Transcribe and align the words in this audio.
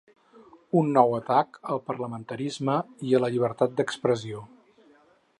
Un 0.79 0.87
nou 0.93 1.11
atac 1.17 1.59
al 1.73 1.81
parlamentarisme 1.89 2.77
i 3.09 3.13
a 3.17 3.19
la 3.25 3.29
llibertat 3.35 3.75
d’expressió. 3.81 4.41